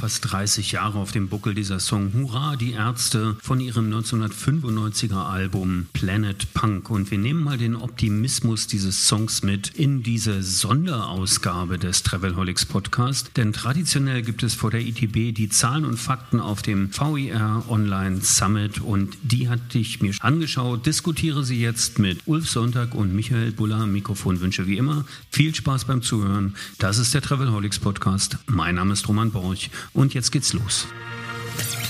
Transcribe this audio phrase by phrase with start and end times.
[0.00, 5.86] Fast 30 Jahre auf dem Buckel dieser Song Hurra, die Ärzte von ihrem 1995er Album
[5.92, 6.88] Planet Punk.
[6.88, 13.32] Und wir nehmen mal den Optimismus dieses Songs mit in diese Sonderausgabe des Travelholics Podcast.
[13.36, 18.20] Denn traditionell gibt es vor der ITB die Zahlen und Fakten auf dem VIR Online
[18.20, 20.86] Summit und die hatte ich mir angeschaut.
[20.86, 23.84] Diskutiere sie jetzt mit Ulf Sonntag und Michael Buller.
[23.88, 25.04] Mikrofonwünsche wie immer.
[25.32, 26.54] Viel Spaß beim Zuhören.
[26.78, 28.38] Das ist der Travelholics Podcast.
[28.46, 30.86] Mein Name ist Roman Borch und jetzt geht's los.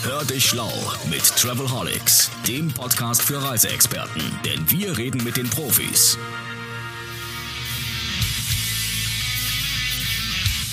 [0.05, 0.73] Hör dich schlau
[1.11, 6.17] mit Travelholics, dem Podcast für Reiseexperten, denn wir reden mit den Profis.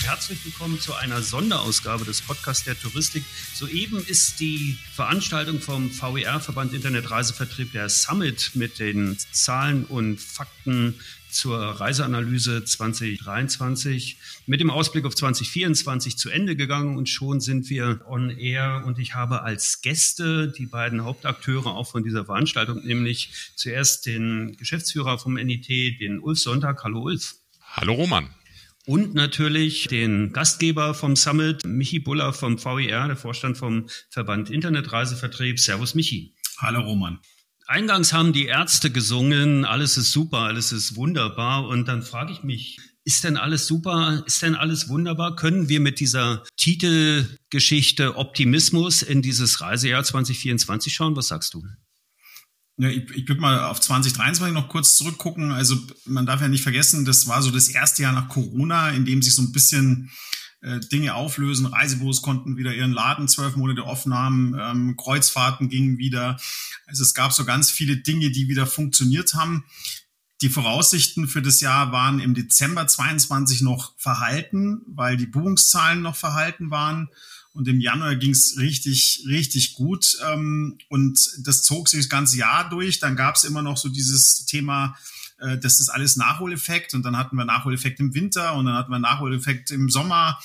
[0.05, 3.23] Herzlich willkommen zu einer Sonderausgabe des Podcasts der Touristik.
[3.55, 10.21] Soeben ist die Veranstaltung vom VER, Verband Internet Reisevertrieb, der Summit mit den Zahlen und
[10.21, 10.99] Fakten
[11.31, 18.01] zur Reiseanalyse 2023 mit dem Ausblick auf 2024 zu Ende gegangen und schon sind wir
[18.07, 23.31] on air und ich habe als Gäste die beiden Hauptakteure auch von dieser Veranstaltung, nämlich
[23.55, 26.84] zuerst den Geschäftsführer vom NIT, den Ulf Sonntag.
[26.84, 27.37] Hallo Ulf.
[27.75, 28.29] Hallo Roman.
[28.87, 35.59] Und natürlich den Gastgeber vom Summit, Michi Buller vom VIR, der Vorstand vom Verband Internetreisevertrieb.
[35.59, 36.35] Servus Michi.
[36.59, 37.19] Hallo Roman.
[37.65, 41.67] Eingangs haben die Ärzte gesungen, alles ist super, alles ist wunderbar.
[41.67, 44.23] Und dann frage ich mich, ist denn alles super?
[44.27, 45.35] Ist denn alles wunderbar?
[45.35, 51.15] Können wir mit dieser Titelgeschichte Optimismus in dieses Reisejahr 2024 schauen?
[51.15, 51.63] Was sagst du?
[52.77, 55.51] Ja, ich, ich würde mal auf 2023 noch kurz zurückgucken.
[55.51, 59.05] Also man darf ja nicht vergessen, das war so das erste Jahr nach Corona, in
[59.05, 60.12] dem sich so ein bisschen
[60.62, 61.68] äh, Dinge auflösen.
[61.68, 66.38] Reisebüros konnten wieder ihren Laden zwölf Monate offen haben, ähm, Kreuzfahrten gingen wieder.
[66.85, 69.63] Also es gab so ganz viele Dinge, die wieder funktioniert haben.
[70.41, 76.16] Die Voraussichten für das Jahr waren im Dezember 22 noch verhalten, weil die Buchungszahlen noch
[76.16, 77.09] verhalten waren.
[77.53, 80.18] Und im Januar ging es richtig, richtig gut.
[80.29, 83.00] Ähm, und das zog sich das ganze Jahr durch.
[83.00, 84.97] Dann gab es immer noch so dieses Thema,
[85.40, 88.91] äh, das ist alles Nachholeffekt und dann hatten wir Nachholeffekt im Winter und dann hatten
[88.91, 90.38] wir Nachholeffekt im Sommer.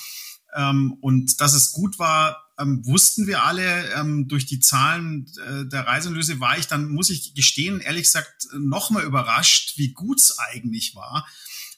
[0.55, 3.93] Ähm, und dass es gut war, ähm, wussten wir alle.
[3.93, 8.47] Ähm, durch die Zahlen äh, der Reisenlöse war ich dann, muss ich gestehen, ehrlich gesagt,
[8.53, 11.27] nochmal überrascht, wie gut es eigentlich war.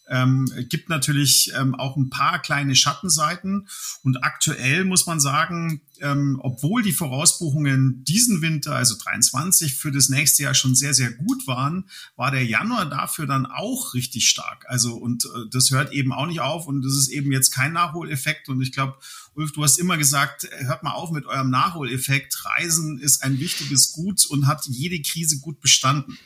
[0.09, 3.67] Ähm, gibt natürlich ähm, auch ein paar kleine Schattenseiten.
[4.03, 10.09] Und aktuell muss man sagen, ähm, obwohl die Vorausbuchungen diesen Winter, also 23, für das
[10.09, 14.65] nächste Jahr schon sehr, sehr gut waren, war der Januar dafür dann auch richtig stark.
[14.67, 17.73] Also und äh, das hört eben auch nicht auf und das ist eben jetzt kein
[17.73, 18.49] Nachholeffekt.
[18.49, 18.97] Und ich glaube,
[19.35, 22.43] Ulf, du hast immer gesagt, hört mal auf mit eurem Nachholeffekt.
[22.45, 26.17] Reisen ist ein wichtiges Gut und hat jede Krise gut bestanden.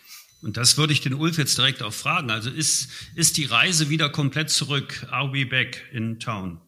[0.41, 2.29] Und das würde ich den Ulf jetzt direkt auch fragen.
[2.29, 5.05] Also ist, ist die Reise wieder komplett zurück?
[5.09, 6.61] Are we back in town?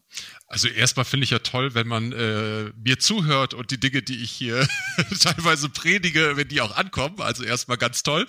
[0.48, 4.20] Also erstmal finde ich ja toll, wenn man äh, mir zuhört und die Dinge, die
[4.20, 4.66] ich hier
[5.20, 7.20] teilweise predige, wenn die auch ankommen.
[7.20, 8.26] Also erstmal ganz toll.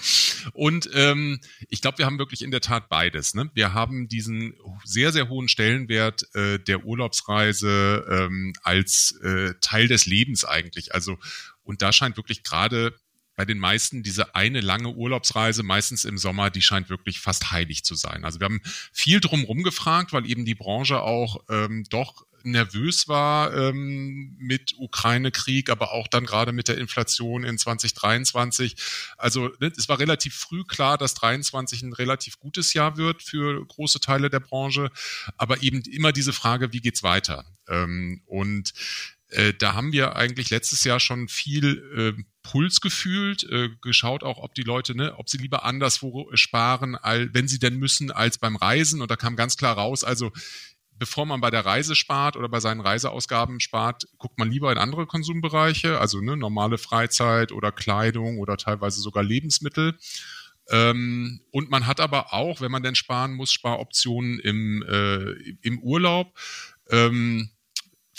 [0.53, 3.33] Und ähm, ich glaube, wir haben wirklich in der Tat beides.
[3.33, 3.49] Ne?
[3.55, 4.53] Wir haben diesen
[4.83, 10.93] sehr, sehr hohen Stellenwert äh, der Urlaubsreise ähm, als äh, Teil des Lebens eigentlich.
[10.93, 11.17] Also
[11.63, 12.93] und da scheint wirklich gerade
[13.35, 17.83] bei den meisten diese eine lange Urlaubsreise, meistens im Sommer, die scheint wirklich fast heilig
[17.83, 18.25] zu sein.
[18.25, 18.61] Also wir haben
[18.91, 25.69] viel drumherum gefragt, weil eben die Branche auch ähm, doch nervös war ähm, mit Ukraine-Krieg,
[25.69, 28.75] aber auch dann gerade mit der Inflation in 2023.
[29.17, 33.65] Also ne, es war relativ früh klar, dass 23 ein relativ gutes Jahr wird für
[33.65, 34.91] große Teile der Branche,
[35.37, 37.45] aber eben immer diese Frage, wie geht's weiter?
[37.67, 38.73] Ähm, und
[39.31, 44.37] äh, da haben wir eigentlich letztes Jahr schon viel äh, Puls gefühlt, äh, geschaut auch,
[44.37, 48.37] ob die Leute, ne, ob sie lieber anderswo sparen, all, wenn sie denn müssen, als
[48.37, 49.01] beim Reisen.
[49.01, 50.31] Und da kam ganz klar raus, also
[50.97, 54.77] bevor man bei der Reise spart oder bei seinen Reiseausgaben spart, guckt man lieber in
[54.77, 59.97] andere Konsumbereiche, also ne, normale Freizeit oder Kleidung oder teilweise sogar Lebensmittel.
[60.69, 65.31] Ähm, und man hat aber auch, wenn man denn sparen muss, Sparoptionen im, äh,
[65.61, 66.37] im Urlaub.
[66.89, 67.49] Ähm,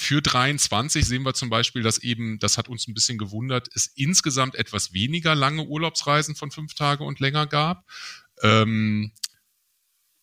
[0.02, 3.86] für 23 sehen wir zum Beispiel, dass eben, das hat uns ein bisschen gewundert, es
[3.86, 7.88] insgesamt etwas weniger lange Urlaubsreisen von fünf Tage und länger gab.
[8.42, 9.12] Ähm,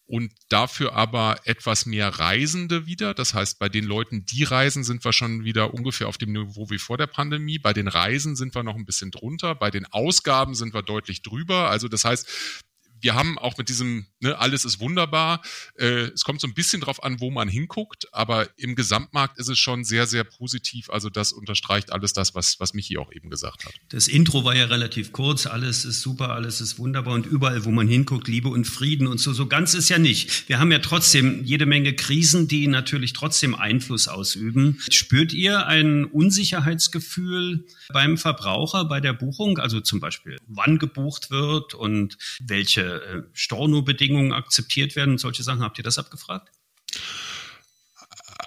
[0.06, 3.14] und dafür aber etwas mehr Reisende wieder.
[3.14, 6.72] Das heißt, bei den Leuten, die reisen, sind wir schon wieder ungefähr auf dem Niveau
[6.72, 7.60] wie vor der Pandemie.
[7.60, 9.54] Bei den Reisen sind wir noch ein bisschen drunter.
[9.54, 11.70] Bei den Ausgaben sind wir deutlich drüber.
[11.70, 12.28] Also das heißt,
[13.02, 15.42] wir haben auch mit diesem, ne, alles ist wunderbar.
[15.76, 19.50] Äh, es kommt so ein bisschen drauf an, wo man hinguckt, aber im Gesamtmarkt ist
[19.50, 20.90] es schon sehr, sehr positiv.
[20.90, 23.74] Also das unterstreicht alles das, was, was Michi auch eben gesagt hat.
[23.90, 25.46] Das Intro war ja relativ kurz.
[25.46, 29.20] Alles ist super, alles ist wunderbar und überall, wo man hinguckt, Liebe und Frieden und
[29.20, 29.34] so.
[29.34, 30.50] So ganz ist ja nicht.
[30.50, 34.82] Wir haben ja trotzdem jede Menge Krisen, die natürlich trotzdem Einfluss ausüben.
[34.90, 39.58] Spürt ihr ein Unsicherheitsgefühl beim Verbraucher bei der Buchung?
[39.58, 45.62] Also zum Beispiel, wann gebucht wird und welche äh, Storno-Bedingungen akzeptiert werden solche Sachen.
[45.62, 46.50] Habt ihr das abgefragt?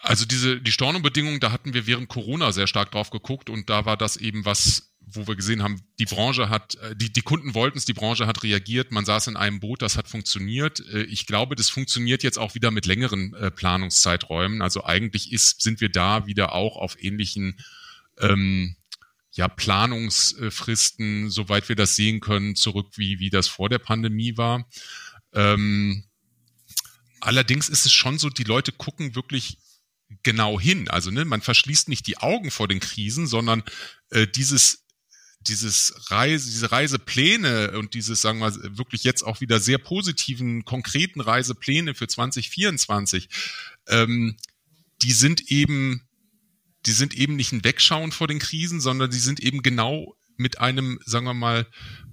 [0.02, 3.84] Also diese, die Storno-Bedingungen, da hatten wir während Corona sehr stark drauf geguckt und da
[3.84, 7.54] war das eben was, wo wir gesehen haben, die Branche hat, äh, die, die Kunden
[7.54, 10.80] wollten es, die Branche hat reagiert, man saß in einem Boot, das hat funktioniert.
[10.92, 14.60] Äh, ich glaube, das funktioniert jetzt auch wieder mit längeren äh, Planungszeiträumen.
[14.62, 17.58] Also eigentlich ist, sind wir da wieder auch auf ähnlichen
[18.18, 18.76] ähm,
[19.32, 24.68] ja, Planungsfristen, soweit wir das sehen können, zurück, wie, wie das vor der Pandemie war.
[25.32, 26.04] Ähm,
[27.20, 29.58] allerdings ist es schon so, die Leute gucken wirklich
[30.22, 30.88] genau hin.
[30.88, 33.62] Also ne, man verschließt nicht die Augen vor den Krisen, sondern
[34.10, 34.82] äh, dieses
[35.48, 41.20] dieses Reise, diese Reisepläne und dieses, sagen wir wirklich jetzt auch wieder sehr positiven, konkreten
[41.20, 43.28] Reisepläne für 2024,
[43.88, 44.36] ähm,
[45.02, 46.06] die sind eben
[46.86, 50.58] die sind eben nicht ein Wegschauen vor den Krisen, sondern die sind eben genau mit
[50.58, 51.66] einem, sagen wir mal,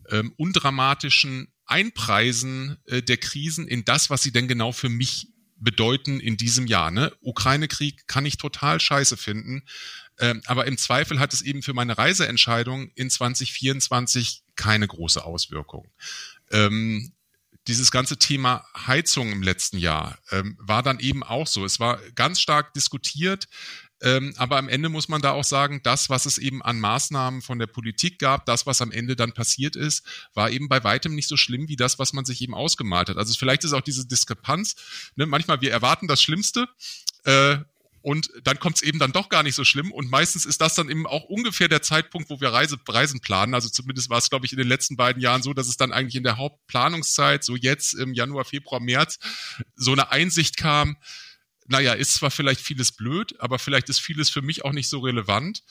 [0.09, 6.19] ähm, undramatischen Einpreisen äh, der Krisen in das, was sie denn genau für mich bedeuten
[6.19, 6.89] in diesem Jahr.
[6.91, 7.11] Ne?
[7.21, 9.63] Ukraine-Krieg kann ich total scheiße finden,
[10.19, 15.91] ähm, aber im Zweifel hat es eben für meine Reiseentscheidung in 2024 keine große Auswirkung.
[16.51, 17.11] Ähm,
[17.67, 21.65] dieses ganze Thema Heizung im letzten Jahr ähm, war dann eben auch so.
[21.65, 23.47] Es war ganz stark diskutiert.
[24.01, 27.41] Ähm, aber am Ende muss man da auch sagen, das, was es eben an Maßnahmen
[27.41, 30.03] von der Politik gab, das, was am Ende dann passiert ist,
[30.33, 33.17] war eben bei weitem nicht so schlimm wie das, was man sich eben ausgemalt hat.
[33.17, 34.75] Also vielleicht ist auch diese Diskrepanz,
[35.15, 36.67] ne, manchmal wir erwarten das Schlimmste
[37.25, 37.57] äh,
[38.01, 39.91] und dann kommt es eben dann doch gar nicht so schlimm.
[39.91, 43.53] Und meistens ist das dann eben auch ungefähr der Zeitpunkt, wo wir Reise, Reisen planen.
[43.53, 45.91] Also zumindest war es, glaube ich, in den letzten beiden Jahren so, dass es dann
[45.91, 49.19] eigentlich in der Hauptplanungszeit, so jetzt im Januar, Februar, März,
[49.75, 50.95] so eine Einsicht kam,
[51.69, 54.99] naja, ist zwar vielleicht vieles blöd, aber vielleicht ist vieles für mich auch nicht so
[54.99, 55.63] relevant.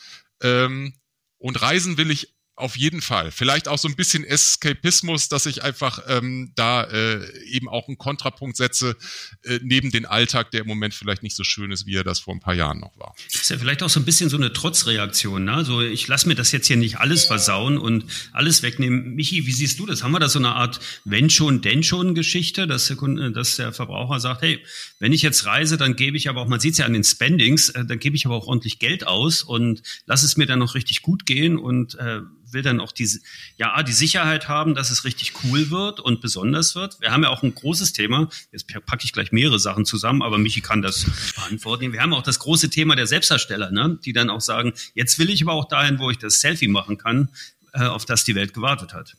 [0.42, 0.94] Ähm,
[1.38, 3.30] und reisen will ich auf jeden Fall.
[3.30, 7.98] Vielleicht auch so ein bisschen Eskapismus, dass ich einfach ähm, da äh, eben auch einen
[7.98, 8.96] Kontrapunkt setze
[9.44, 12.18] äh, neben den Alltag, der im Moment vielleicht nicht so schön ist, wie er das
[12.18, 13.14] vor ein paar Jahren noch war.
[13.32, 15.44] Das ist ja vielleicht auch so ein bisschen so eine Trotzreaktion.
[15.44, 15.54] Ne?
[15.54, 19.14] Also ich lasse mir das jetzt hier nicht alles versauen und alles wegnehmen.
[19.14, 20.02] Michi, wie siehst du das?
[20.02, 23.56] Haben wir da so eine Art wenn schon, denn schon Geschichte, dass der, Kunde, dass
[23.56, 24.62] der Verbraucher sagt, hey,
[24.98, 27.04] wenn ich jetzt reise, dann gebe ich aber auch, man sieht es ja an den
[27.04, 30.58] Spendings, äh, dann gebe ich aber auch ordentlich Geld aus und lass es mir dann
[30.58, 32.20] noch richtig gut gehen und äh,
[32.52, 33.08] will dann auch die,
[33.56, 37.00] ja, die Sicherheit haben, dass es richtig cool wird und besonders wird.
[37.00, 38.28] Wir haben ja auch ein großes Thema.
[38.52, 41.92] Jetzt packe ich gleich mehrere Sachen zusammen, aber Michi kann das beantworten.
[41.92, 43.98] Wir haben auch das große Thema der Selbstdarsteller, ne?
[44.04, 46.98] die dann auch sagen, jetzt will ich aber auch dahin, wo ich das Selfie machen
[46.98, 47.30] kann,
[47.72, 49.16] äh, auf das die Welt gewartet hat.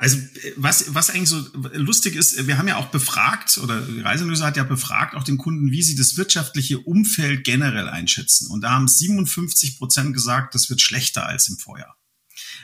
[0.00, 0.16] Also
[0.56, 4.62] was, was eigentlich so lustig ist, wir haben ja auch befragt, oder Reiselöser hat ja
[4.62, 8.48] befragt auch den Kunden, wie sie das wirtschaftliche Umfeld generell einschätzen.
[8.48, 11.96] Und da haben 57 Prozent gesagt, das wird schlechter als im Vorjahr.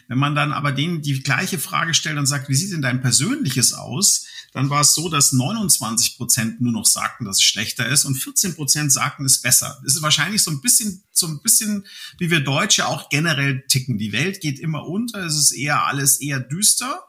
[0.09, 3.01] Wenn man dann aber denen die gleiche Frage stellt und sagt, wie sieht denn dein
[3.01, 7.89] persönliches aus, dann war es so, dass 29 Prozent nur noch sagten, dass es schlechter
[7.89, 9.81] ist und 14 Prozent sagten, es ist besser.
[9.85, 11.87] Das ist wahrscheinlich so ein bisschen, so ein bisschen,
[12.19, 13.99] wie wir Deutsche auch generell ticken.
[13.99, 17.05] Die Welt geht immer unter, es ist eher alles eher düster.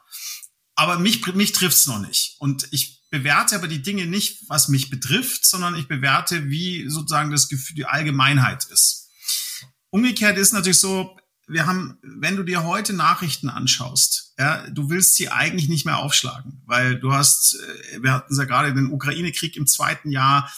[0.76, 2.36] Aber mich, mich trifft's noch nicht.
[2.40, 7.32] Und ich bewerte aber die Dinge nicht, was mich betrifft, sondern ich bewerte, wie sozusagen
[7.32, 9.10] das Gefühl, die Allgemeinheit ist.
[9.90, 11.16] Umgekehrt ist natürlich so,
[11.48, 16.00] wir haben, wenn du dir heute Nachrichten anschaust, ja, du willst sie eigentlich nicht mehr
[16.00, 17.56] aufschlagen, weil du hast,
[17.94, 20.52] äh, wir hatten ja gerade den Ukraine-Krieg im zweiten Jahr,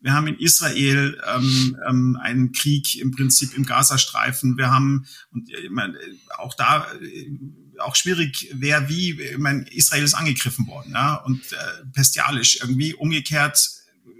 [0.00, 5.50] wir haben in Israel ähm, ähm, einen Krieg im Prinzip im Gazastreifen, wir haben, und
[5.50, 5.98] äh, ich meine,
[6.36, 7.38] auch da äh,
[7.80, 12.92] auch schwierig, wer wie, ich meine, Israel ist angegriffen worden, ja, und äh, bestialisch irgendwie,
[12.92, 13.70] umgekehrt,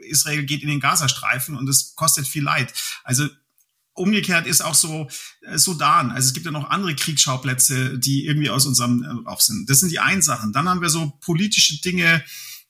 [0.08, 2.72] Israel geht in den Gazastreifen und es kostet viel Leid.
[3.04, 3.28] Also
[3.94, 5.08] Umgekehrt ist auch so
[5.42, 6.10] äh, Sudan.
[6.10, 9.70] Also es gibt ja noch andere Kriegsschauplätze, die irgendwie aus unserem äh, auf sind.
[9.70, 10.52] Das sind die einen Sachen.
[10.52, 12.24] Dann haben wir so politische Dinge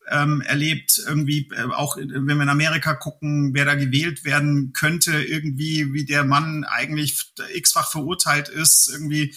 [0.08, 4.72] ähm, erlebt, irgendwie äh, auch äh, wenn wir in Amerika gucken, wer da gewählt werden
[4.74, 8.90] könnte, irgendwie wie der Mann eigentlich x-fach verurteilt ist.
[8.92, 9.34] Irgendwie,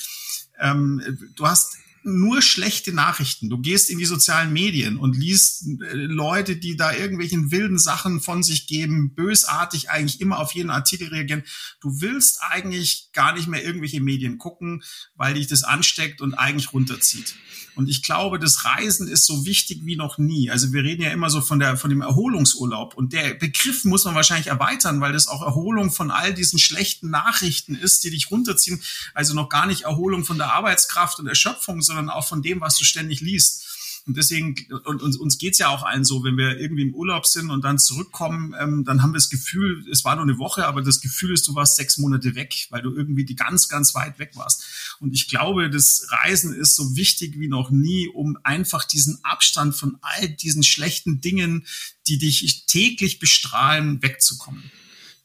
[0.59, 1.01] ähm,
[1.35, 3.49] du hast nur schlechte Nachrichten.
[3.49, 8.21] Du gehst in die sozialen Medien und liest äh, Leute, die da irgendwelchen wilden Sachen
[8.21, 11.43] von sich geben, bösartig eigentlich immer auf jeden Artikel reagieren.
[11.81, 14.83] Du willst eigentlich gar nicht mehr irgendwelche Medien gucken,
[15.15, 17.35] weil dich das ansteckt und eigentlich runterzieht.
[17.77, 20.49] Und ich glaube, das Reisen ist so wichtig wie noch nie.
[20.49, 22.95] Also wir reden ja immer so von der, von dem Erholungsurlaub.
[22.95, 27.11] Und der Begriff muss man wahrscheinlich erweitern, weil das auch Erholung von all diesen schlechten
[27.11, 28.81] Nachrichten ist, die dich runterziehen.
[29.13, 32.77] Also noch gar nicht Erholung von der Arbeitskraft und Erschöpfung, sondern auch von dem, was
[32.77, 33.65] du ständig liest.
[34.07, 37.25] Und deswegen, und uns, uns geht's ja auch allen so, wenn wir irgendwie im Urlaub
[37.25, 40.65] sind und dann zurückkommen, ähm, dann haben wir das Gefühl, es war nur eine Woche,
[40.65, 43.93] aber das Gefühl ist, du warst sechs Monate weg, weil du irgendwie die ganz, ganz
[43.95, 44.63] weit weg warst.
[45.01, 49.75] Und ich glaube, das Reisen ist so wichtig wie noch nie, um einfach diesen Abstand
[49.75, 51.65] von all diesen schlechten Dingen,
[52.07, 54.71] die dich täglich bestrahlen, wegzukommen.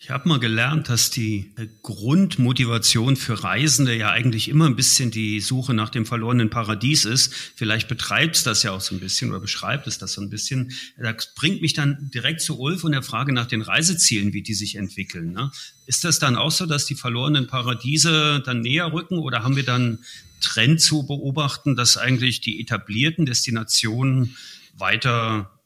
[0.04, 5.12] Ich habe mal gelernt, dass die äh, Grundmotivation für Reisende ja eigentlich immer ein bisschen
[5.12, 7.32] die Suche nach dem verlorenen Paradies ist.
[7.54, 10.28] Vielleicht betreibt es das ja auch so ein bisschen oder beschreibt es das so ein
[10.28, 10.72] bisschen.
[10.98, 14.54] Das bringt mich dann direkt zu Ulf und der Frage nach den Reisezielen, wie die
[14.54, 15.30] sich entwickeln.
[15.30, 15.52] Ne?
[15.86, 19.64] Ist das dann auch so, dass die verlorenen Paradiese dann näher rücken oder haben wir
[19.64, 20.00] dann
[20.40, 24.36] Trend zu beobachten, dass eigentlich die etablierten Destinationen
[24.76, 25.60] weiter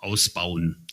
[0.00, 0.86] ausbauen?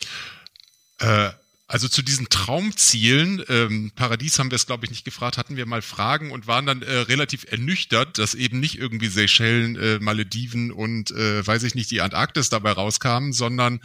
[0.97, 1.29] Äh
[1.71, 5.65] also zu diesen Traumzielen, ähm, Paradies haben wir es, glaube ich, nicht gefragt, hatten wir
[5.65, 10.71] mal Fragen und waren dann äh, relativ ernüchtert, dass eben nicht irgendwie Seychellen, äh, Malediven
[10.71, 13.79] und äh, weiß ich nicht, die Antarktis dabei rauskamen, sondern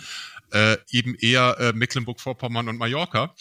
[0.50, 3.36] äh, eben eher äh, Mecklenburg-Vorpommern und Mallorca.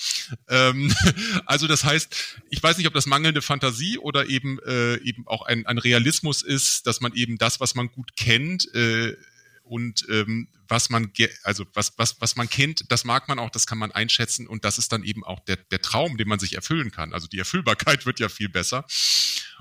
[0.48, 0.94] Ähm,
[1.48, 5.42] also das heißt, ich weiß nicht, ob das mangelnde Fantasie oder eben äh, eben auch
[5.42, 9.16] ein, ein Realismus ist, dass man eben das, was man gut kennt, äh,
[9.66, 11.12] und ähm, was man
[11.44, 14.64] also was was was man kennt, das mag man auch, das kann man einschätzen und
[14.64, 17.14] das ist dann eben auch der der Traum, den man sich erfüllen kann.
[17.14, 18.86] Also die Erfüllbarkeit wird ja viel besser.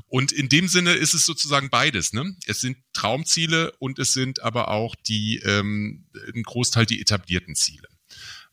[0.06, 2.12] Und in dem Sinne ist es sozusagen beides.
[2.12, 2.36] Ne?
[2.46, 7.88] Es sind Traumziele und es sind aber auch die ähm, ein Großteil die etablierten Ziele.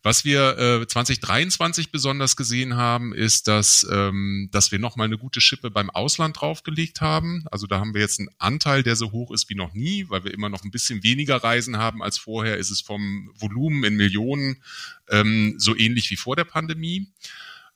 [0.04, 5.42] Was wir äh, 2023 besonders gesehen haben, ist, dass, ähm, dass wir nochmal eine gute
[5.42, 7.46] Schippe beim Ausland draufgelegt haben.
[7.52, 10.24] Also da haben wir jetzt einen Anteil, der so hoch ist wie noch nie, weil
[10.24, 12.58] wir immer noch ein bisschen weniger Reisen haben als vorher.
[12.58, 14.64] Ist es vom Volumen in Millionen
[15.10, 17.08] ähm, so ähnlich wie vor der Pandemie.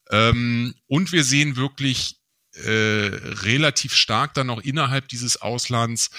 [0.10, 2.18] Ähm, und wir sehen wirklich
[2.54, 3.12] äh,
[3.44, 6.10] relativ stark dann noch innerhalb dieses Auslands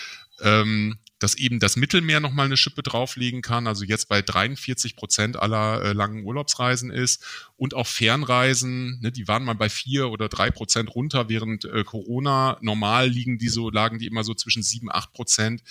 [0.41, 5.37] ähm, dass eben das Mittelmeer nochmal eine Schippe drauflegen kann, also jetzt bei 43 Prozent
[5.37, 7.25] aller äh, langen Urlaubsreisen ist
[7.57, 11.85] und auch Fernreisen, ne, die waren mal bei vier oder drei Prozent runter während äh,
[11.85, 12.59] Corona.
[12.61, 15.63] Normal liegen die so, lagen die immer so zwischen sieben, acht Prozent.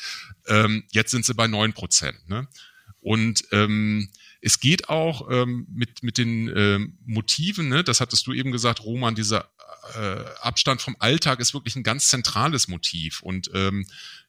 [0.48, 2.28] Ähm, jetzt sind sie bei neun Prozent.
[2.28, 2.48] Ne?
[3.00, 4.10] Und ähm,
[4.42, 7.84] es geht auch ähm, mit, mit den ähm, Motiven, ne?
[7.84, 9.50] das hattest du eben gesagt, Roman, dieser
[9.94, 13.22] äh, Abstand vom Alltag ist wirklich ein ganz zentrales Motiv.
[13.22, 13.86] Und ähm,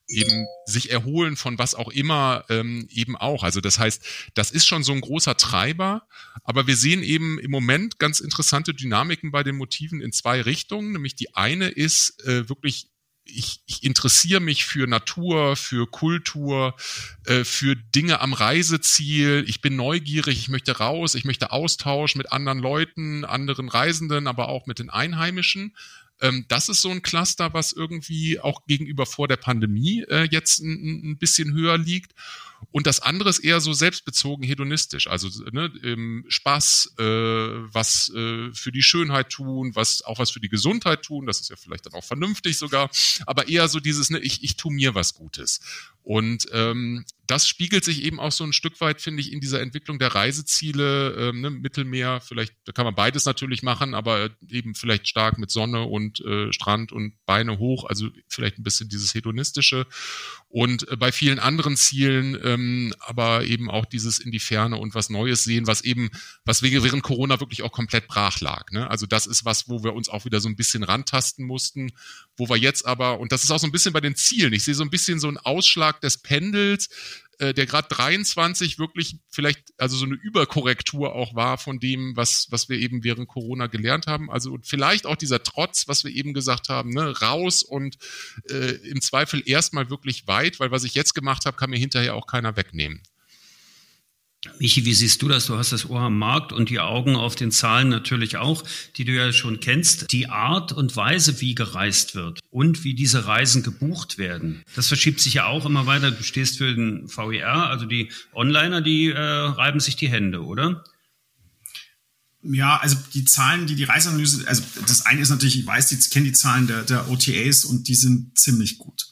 [0.08, 3.42] eben sich erholen von was auch immer ähm, eben auch.
[3.42, 4.02] Also das heißt,
[4.34, 6.06] das ist schon so ein großer Treiber,
[6.44, 10.92] aber wir sehen eben im Moment ganz interessante Dynamiken bei den Motiven in zwei Richtungen.
[10.92, 12.88] Nämlich die eine ist äh, wirklich
[13.28, 16.76] ich, ich interessiere mich für Natur, für Kultur,
[17.24, 19.44] äh, für Dinge am Reiseziel.
[19.48, 24.48] Ich bin neugierig, ich möchte raus, ich möchte Austausch mit anderen Leuten, anderen Reisenden, aber
[24.48, 25.76] auch mit den Einheimischen.
[26.20, 30.60] Ähm, das ist so ein Cluster, was irgendwie auch gegenüber vor der Pandemie äh, jetzt
[30.60, 32.12] ein, ein bisschen höher liegt.
[32.70, 38.50] Und das andere ist eher so selbstbezogen hedonistisch, also ne, ähm, Spaß, äh, was äh,
[38.52, 41.86] für die Schönheit tun, was auch was für die Gesundheit tun, das ist ja vielleicht
[41.86, 42.90] dann auch vernünftig sogar,
[43.26, 45.60] aber eher so dieses, ne, ich, ich tu mir was Gutes.
[46.02, 49.60] Und ähm, das spiegelt sich eben auch so ein Stück weit, finde ich, in dieser
[49.60, 54.74] Entwicklung der Reiseziele, ähm, ne, Mittelmeer, vielleicht, da kann man beides natürlich machen, aber eben
[54.74, 59.14] vielleicht stark mit Sonne und äh, Strand und Beine hoch, also vielleicht ein bisschen dieses
[59.14, 59.86] hedonistische.
[60.48, 64.94] Und äh, bei vielen anderen Zielen, ähm, aber eben auch dieses in die Ferne und
[64.94, 66.10] was Neues sehen, was eben,
[66.44, 68.70] was während Corona wirklich auch komplett brach lag.
[68.70, 68.88] Ne?
[68.88, 71.92] Also das ist was, wo wir uns auch wieder so ein bisschen rantasten mussten,
[72.36, 74.64] wo wir jetzt aber, und das ist auch so ein bisschen bei den Zielen, ich
[74.64, 76.88] sehe so ein bisschen so einen Ausschlag des Pendels,
[77.38, 82.46] äh, der gerade 23 wirklich vielleicht, also so eine Überkorrektur auch war von dem, was,
[82.50, 84.30] was wir eben während Corona gelernt haben.
[84.30, 87.98] Also vielleicht auch dieser Trotz, was wir eben gesagt haben, ne, raus und
[88.50, 92.14] äh, im Zweifel erstmal wirklich weit, weil was ich jetzt gemacht habe, kann mir hinterher
[92.14, 93.02] auch keiner wegnehmen.
[94.58, 95.46] Michi, wie siehst du das?
[95.46, 98.64] Du hast das Ohr am Markt und die Augen auf den Zahlen natürlich auch,
[98.96, 100.12] die du ja schon kennst.
[100.12, 105.20] Die Art und Weise, wie gereist wird und wie diese Reisen gebucht werden, das verschiebt
[105.20, 106.10] sich ja auch immer weiter.
[106.10, 110.84] Du stehst für den VER, also die Onliner, die äh, reiben sich die Hände, oder?
[112.42, 116.10] Ja, also die Zahlen, die die Reiseanalyse, also das eine ist natürlich, ich weiß, ich
[116.10, 119.08] kenne die Zahlen der, der OTAs und die sind ziemlich gut.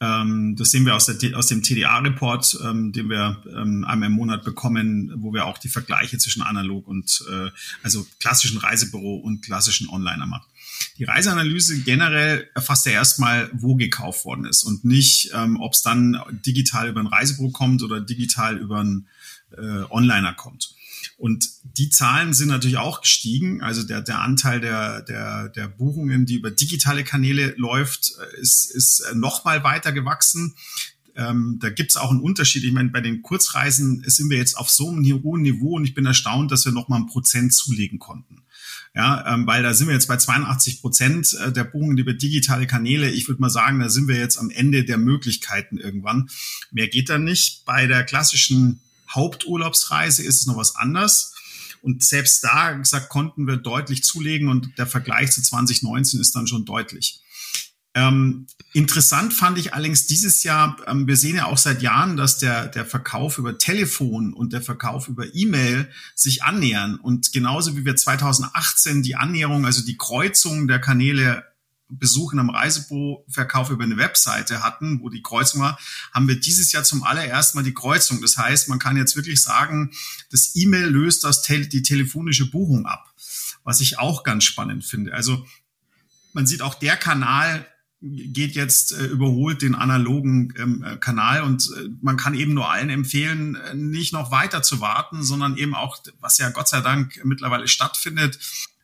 [0.00, 4.14] Ähm, das sehen wir aus, der, aus dem TDA-Report, ähm, den wir ähm, einmal im
[4.14, 7.50] Monat bekommen, wo wir auch die Vergleiche zwischen analog und äh,
[7.82, 10.46] also klassischen Reisebüro und klassischen Onliner machen.
[10.98, 15.82] Die Reiseanalyse generell erfasst ja erstmal, wo gekauft worden ist und nicht, ähm, ob es
[15.82, 19.08] dann digital über ein Reisebüro kommt oder digital über einen
[19.56, 20.74] äh, Onliner kommt.
[21.16, 23.62] Und die Zahlen sind natürlich auch gestiegen.
[23.62, 28.70] Also der, der Anteil der, der, der Buchungen, die über digitale Kanäle läuft, äh, ist,
[28.70, 30.54] ist noch mal weiter gewachsen.
[31.18, 32.62] Ähm, da gibt's auch einen Unterschied.
[32.62, 35.94] Ich meine, bei den Kurzreisen sind wir jetzt auf so einem hohen Niveau und ich
[35.94, 38.44] bin erstaunt, dass wir noch mal ein Prozent zulegen konnten.
[38.94, 42.66] Ja, ähm, weil da sind wir jetzt bei 82 Prozent äh, der Buchungen über digitale
[42.66, 43.10] Kanäle.
[43.10, 46.30] Ich würde mal sagen, da sind wir jetzt am Ende der Möglichkeiten irgendwann.
[46.70, 47.64] Mehr geht da nicht.
[47.64, 48.80] Bei der klassischen
[49.14, 51.34] Haupturlaubsreise ist es noch was anders.
[51.80, 56.46] Und selbst da, gesagt, konnten wir deutlich zulegen und der Vergleich zu 2019 ist dann
[56.46, 57.20] schon deutlich.
[57.94, 62.38] Ähm, interessant fand ich allerdings dieses Jahr, ähm, wir sehen ja auch seit Jahren, dass
[62.38, 66.96] der, der Verkauf über Telefon und der Verkauf über E-Mail sich annähern.
[66.96, 71.44] Und genauso wie wir 2018 die Annäherung, also die Kreuzung der Kanäle
[71.88, 75.78] Besuch in einem Reisebüroverkauf über eine Webseite hatten, wo die Kreuzung war,
[76.12, 78.20] haben wir dieses Jahr zum allerersten Mal die Kreuzung.
[78.20, 79.92] Das heißt, man kann jetzt wirklich sagen,
[80.30, 83.12] das E-Mail löst das die telefonische Buchung ab,
[83.64, 85.14] was ich auch ganz spannend finde.
[85.14, 85.46] Also
[86.32, 87.66] man sieht auch der Kanal
[88.00, 92.70] geht jetzt äh, überholt den analogen ähm, äh, Kanal und äh, man kann eben nur
[92.70, 96.80] allen empfehlen, äh, nicht noch weiter zu warten, sondern eben auch, was ja Gott sei
[96.80, 98.38] Dank mittlerweile stattfindet,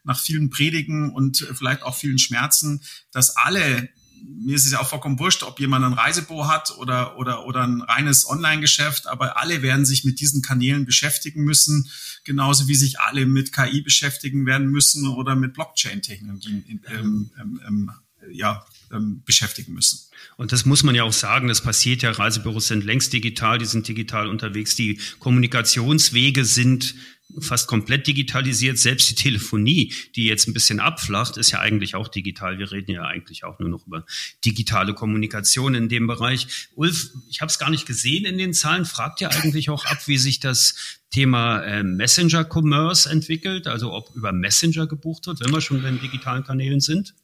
[0.05, 3.89] nach vielen Predigen und vielleicht auch vielen Schmerzen, dass alle
[4.27, 7.63] mir ist es ja auch vollkommen wurscht, ob jemand ein Reisebüro hat oder, oder, oder
[7.63, 11.91] ein reines Online-Geschäft, aber alle werden sich mit diesen Kanälen beschäftigen müssen,
[12.25, 17.91] genauso wie sich alle mit KI beschäftigen werden müssen oder mit Blockchain-Technologien ähm, ähm, ähm,
[18.33, 20.01] ja, ähm, beschäftigen müssen.
[20.37, 23.67] Und das muss man ja auch sagen, das passiert ja, Reisebüros sind längst digital, die
[23.67, 26.95] sind digital unterwegs, die Kommunikationswege sind
[27.41, 28.79] fast komplett digitalisiert.
[28.79, 32.59] Selbst die Telefonie, die jetzt ein bisschen abflacht, ist ja eigentlich auch digital.
[32.59, 34.05] Wir reden ja eigentlich auch nur noch über
[34.45, 36.69] digitale Kommunikation in dem Bereich.
[36.75, 38.85] Ulf, ich habe es gar nicht gesehen in den Zahlen.
[38.85, 44.15] Fragt ja eigentlich auch ab, wie sich das Thema äh, Messenger Commerce entwickelt, also ob
[44.15, 47.15] über Messenger gebucht wird, wenn wir schon bei den digitalen Kanälen sind?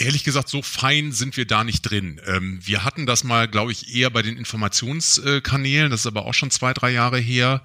[0.00, 2.20] Ehrlich gesagt, so fein sind wir da nicht drin.
[2.24, 6.34] Ähm, wir hatten das mal, glaube ich, eher bei den Informationskanälen, das ist aber auch
[6.34, 7.64] schon zwei, drei Jahre her,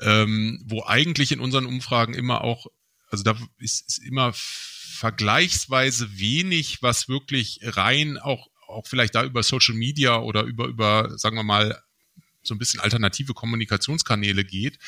[0.00, 2.66] ähm, wo eigentlich in unseren Umfragen immer auch,
[3.08, 9.42] also da ist, ist immer vergleichsweise wenig, was wirklich rein auch, auch vielleicht da über
[9.42, 11.82] Social Media oder über, über, sagen wir mal,
[12.44, 14.78] so ein bisschen alternative Kommunikationskanäle geht.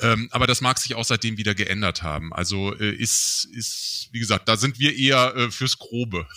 [0.00, 2.32] Ähm, aber das mag sich auch seitdem wieder geändert haben.
[2.32, 6.26] Also äh, ist, ist, wie gesagt, da sind wir eher äh, fürs Grobe.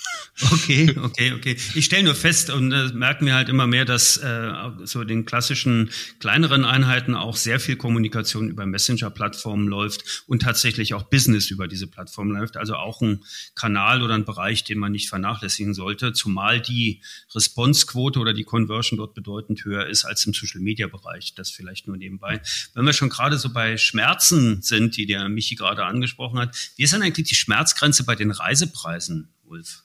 [0.52, 1.58] Okay, okay, okay.
[1.74, 4.52] Ich stelle nur fest und äh, merken wir halt immer mehr, dass äh,
[4.84, 5.90] so den klassischen
[6.20, 11.88] kleineren Einheiten auch sehr viel Kommunikation über Messenger-Plattformen läuft und tatsächlich auch Business über diese
[11.88, 12.56] Plattform läuft.
[12.56, 13.24] Also auch ein
[13.56, 17.02] Kanal oder ein Bereich, den man nicht vernachlässigen sollte, zumal die
[17.34, 21.34] Responsequote oder die Conversion dort bedeutend höher ist als im Social-Media-Bereich.
[21.34, 22.42] Das vielleicht nur nebenbei.
[22.76, 26.56] Wenn wir schon gerade so so bei Schmerzen sind, die der Michi gerade angesprochen hat,
[26.76, 29.84] wie ist denn eigentlich die Schmerzgrenze bei den Reisepreisen, Ulf?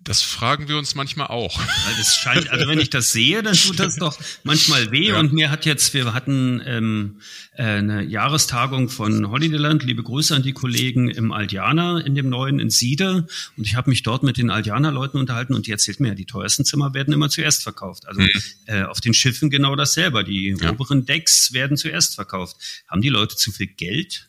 [0.00, 1.58] Das fragen wir uns manchmal auch.
[1.58, 5.08] Weil das scheint, also wenn ich das sehe, dann tut das doch manchmal weh.
[5.08, 5.18] Ja.
[5.18, 7.20] Und mir hat jetzt, wir hatten ähm,
[7.56, 12.60] äh, eine Jahrestagung von Holidayland, liebe Grüße an die Kollegen im Aldiana, in dem neuen
[12.60, 13.26] in Siede.
[13.56, 16.64] Und ich habe mich dort mit den Aldiana-Leuten unterhalten und die erzählt mir, die teuersten
[16.64, 18.06] Zimmer werden immer zuerst verkauft.
[18.06, 18.30] Also mhm.
[18.66, 20.22] äh, auf den Schiffen genau dasselbe.
[20.22, 20.70] Die ja.
[20.70, 22.56] oberen Decks werden zuerst verkauft.
[22.86, 24.28] Haben die Leute zu viel Geld?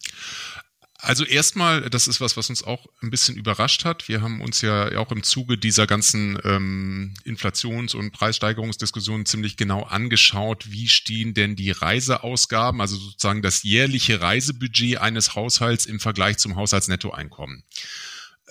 [1.02, 4.10] Also erstmal, das ist was, was uns auch ein bisschen überrascht hat.
[4.10, 9.84] Wir haben uns ja auch im Zuge dieser ganzen ähm, Inflations- und Preissteigerungsdiskussionen ziemlich genau
[9.84, 16.38] angeschaut, wie stehen denn die Reiseausgaben, also sozusagen das jährliche Reisebudget eines Haushalts im Vergleich
[16.38, 17.64] zum Haushaltsnettoeinkommen.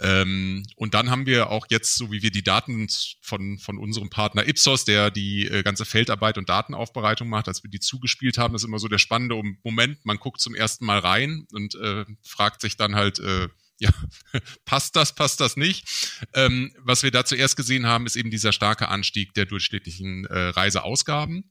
[0.00, 2.88] Ähm, und dann haben wir auch jetzt, so wie wir die Daten
[3.20, 7.70] von, von unserem Partner Ipsos, der die äh, ganze Feldarbeit und Datenaufbereitung macht, als wir
[7.70, 11.00] die zugespielt haben, das ist immer so der spannende Moment, man guckt zum ersten Mal
[11.00, 13.48] rein und äh, fragt sich dann halt, äh,
[13.80, 13.90] ja,
[14.64, 15.86] passt das, passt das nicht?
[16.34, 20.48] Ähm, was wir da zuerst gesehen haben, ist eben dieser starke Anstieg der durchschnittlichen äh,
[20.48, 21.50] Reiseausgaben.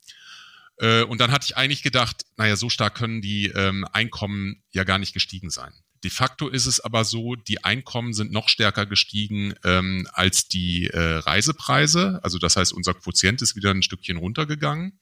[0.78, 4.84] Äh, und dann hatte ich eigentlich gedacht, naja, so stark können die ähm, Einkommen ja
[4.84, 5.74] gar nicht gestiegen sein.
[6.04, 10.88] De facto ist es aber so, die Einkommen sind noch stärker gestiegen ähm, als die
[10.88, 12.20] äh, Reisepreise.
[12.24, 15.00] Also das heißt, unser Quotient ist wieder ein Stückchen runtergegangen.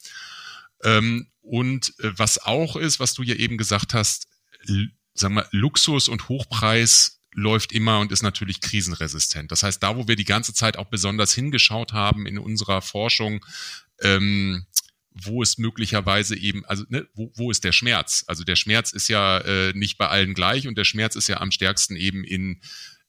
[0.83, 4.27] Ähm, und äh, was auch ist, was du ja eben gesagt hast,
[5.13, 9.51] sagen wir, Luxus und Hochpreis läuft immer und ist natürlich krisenresistent.
[9.51, 13.45] Das heißt, da, wo wir die ganze Zeit auch besonders hingeschaut haben in unserer Forschung,
[14.01, 14.65] ähm,
[15.15, 18.25] wo ist möglicherweise eben, also ne, wo, wo ist der Schmerz?
[18.27, 21.39] Also der Schmerz ist ja äh, nicht bei allen gleich und der Schmerz ist ja
[21.39, 22.61] am stärksten eben in,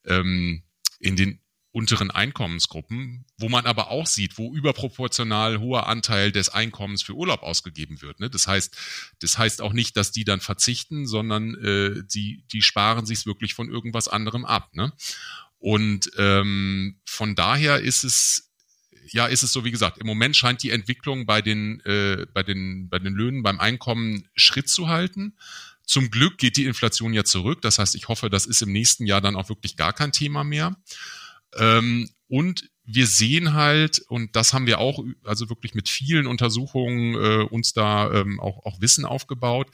[0.05, 0.62] ähm,
[1.01, 1.40] in den
[1.73, 7.42] unteren Einkommensgruppen, wo man aber auch sieht, wo überproportional hoher Anteil des Einkommens für Urlaub
[7.42, 8.19] ausgegeben wird.
[8.19, 8.31] Ne?
[8.31, 8.75] Das heißt,
[9.19, 13.53] das heißt auch nicht, dass die dann verzichten, sondern äh, die, die sparen sich wirklich
[13.53, 14.75] von irgendwas anderem ab.
[14.75, 14.95] Ne?
[15.59, 18.45] Und ähm, von daher ist es
[19.11, 22.42] ja, ist es so, wie gesagt, im Moment scheint die Entwicklung bei den, äh, bei
[22.42, 25.37] den, bei den Löhnen, beim Einkommen Schritt zu halten.
[25.85, 27.62] Zum Glück geht die Inflation ja zurück.
[27.62, 30.45] Das heißt, ich hoffe, das ist im nächsten Jahr dann auch wirklich gar kein Thema
[30.45, 30.77] mehr.
[31.57, 37.14] Ähm, und wir sehen halt, und das haben wir auch, also wirklich mit vielen Untersuchungen
[37.14, 39.69] äh, uns da ähm, auch, auch Wissen aufgebaut,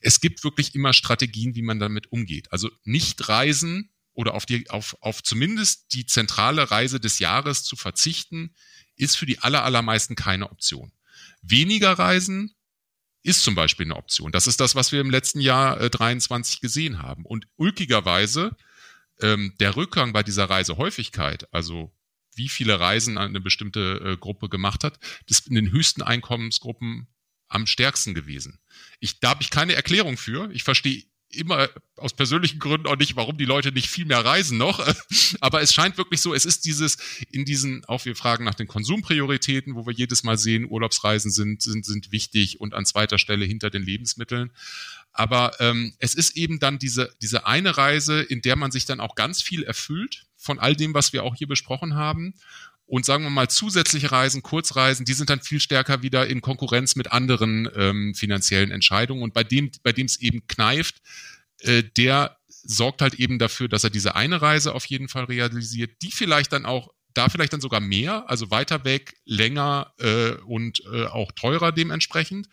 [0.00, 2.52] es gibt wirklich immer Strategien, wie man damit umgeht.
[2.52, 7.76] Also nicht reisen oder auf, die, auf, auf zumindest die zentrale Reise des Jahres zu
[7.76, 8.54] verzichten,
[8.98, 10.92] ist für die aller, allermeisten keine Option.
[11.42, 12.54] Weniger reisen
[13.22, 14.32] ist zum Beispiel eine Option.
[14.32, 17.24] Das ist das, was wir im letzten Jahr äh, 23 gesehen haben.
[17.24, 18.56] Und ulkigerweise
[19.20, 21.92] ähm, der Rückgang bei dieser Reisehäufigkeit, also
[22.34, 27.08] wie viele Reisen eine bestimmte äh, Gruppe gemacht hat, ist in den höchsten Einkommensgruppen
[27.48, 28.60] am stärksten gewesen.
[29.00, 30.50] Ich, da habe ich keine Erklärung für.
[30.52, 34.56] Ich verstehe immer aus persönlichen Gründen auch nicht, warum die Leute nicht viel mehr reisen
[34.56, 34.86] noch.
[35.40, 36.96] Aber es scheint wirklich so, es ist dieses,
[37.30, 41.62] in diesen, auch wir fragen nach den Konsumprioritäten, wo wir jedes Mal sehen, Urlaubsreisen sind,
[41.62, 44.52] sind, sind wichtig und an zweiter Stelle hinter den Lebensmitteln.
[45.12, 49.00] Aber ähm, es ist eben dann diese, diese eine Reise, in der man sich dann
[49.00, 52.34] auch ganz viel erfüllt von all dem, was wir auch hier besprochen haben.
[52.88, 56.96] Und sagen wir mal, zusätzliche Reisen, Kurzreisen, die sind dann viel stärker wieder in Konkurrenz
[56.96, 59.22] mit anderen ähm, finanziellen Entscheidungen.
[59.22, 60.96] Und bei dem, bei dem es eben kneift,
[61.60, 66.00] äh, der sorgt halt eben dafür, dass er diese eine Reise auf jeden Fall realisiert,
[66.00, 70.82] die vielleicht dann auch, da vielleicht dann sogar mehr, also weiter weg, länger äh, und
[70.90, 72.48] äh, auch teurer dementsprechend.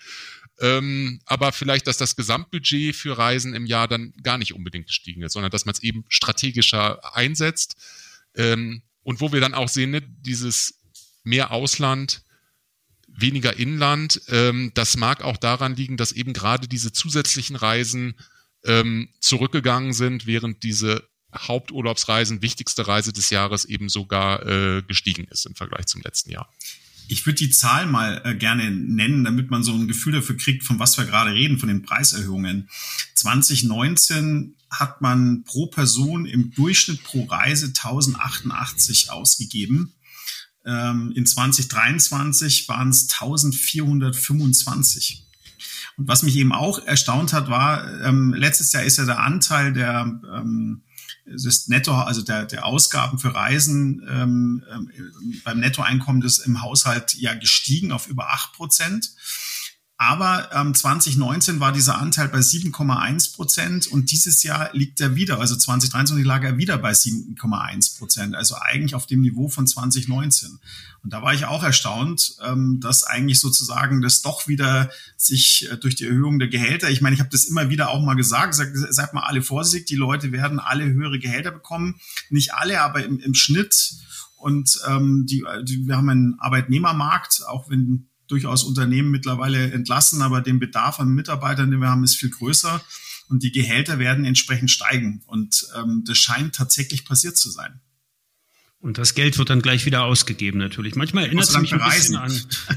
[0.60, 5.22] Ähm, aber vielleicht, dass das Gesamtbudget für Reisen im Jahr dann gar nicht unbedingt gestiegen
[5.22, 7.78] ist, sondern dass man es eben strategischer einsetzt.
[8.36, 10.82] Ähm, und wo wir dann auch sehen, ne, dieses
[11.24, 12.24] mehr Ausland,
[13.08, 18.16] weniger Inland, ähm, das mag auch daran liegen, dass eben gerade diese zusätzlichen Reisen
[18.66, 25.46] ähm, zurückgegangen sind, während diese Haupturlaubsreisen, wichtigste Reise des Jahres eben sogar äh, gestiegen ist
[25.46, 26.50] im Vergleich zum letzten Jahr.
[27.08, 30.64] Ich würde die Zahl mal äh, gerne nennen, damit man so ein Gefühl dafür kriegt,
[30.64, 32.70] von was wir gerade reden, von den Preiserhöhungen.
[33.16, 39.94] 2019 hat man pro Person im Durchschnitt pro Reise 1088 ausgegeben.
[40.66, 45.24] Ähm, in 2023 waren es 1425.
[45.98, 49.74] Und was mich eben auch erstaunt hat, war, ähm, letztes Jahr ist ja der Anteil
[49.74, 50.82] der ähm,
[51.34, 54.92] es ist Netto, also der, der Ausgaben für Reisen ähm, ähm,
[55.44, 59.12] beim Nettoeinkommen des im Haushalt ja gestiegen auf über acht Prozent.
[59.98, 65.40] Aber ähm, 2019 war dieser Anteil bei 7,1 Prozent und dieses Jahr liegt er wieder,
[65.40, 70.60] also 2023 lag er wieder bei 7,1 Prozent, also eigentlich auf dem Niveau von 2019.
[71.02, 75.78] Und da war ich auch erstaunt, ähm, dass eigentlich sozusagen das doch wieder sich äh,
[75.78, 78.54] durch die Erhöhung der Gehälter, ich meine, ich habe das immer wieder auch mal gesagt,
[78.54, 83.06] sagt sag mal alle vorsichtig, die Leute werden alle höhere Gehälter bekommen, nicht alle, aber
[83.06, 83.94] im, im Schnitt.
[84.36, 90.42] Und ähm, die, die, wir haben einen Arbeitnehmermarkt, auch wenn durchaus Unternehmen mittlerweile entlassen, aber
[90.42, 92.82] den Bedarf an Mitarbeitern, den wir haben, ist viel größer
[93.30, 95.24] und die Gehälter werden entsprechend steigen.
[95.26, 97.82] Und ähm, das scheint tatsächlich passiert zu sein.
[98.86, 100.96] Und das Geld wird dann gleich wieder ausgegeben, natürlich.
[100.96, 102.32] Manchmal erinnert es mich ein bisschen an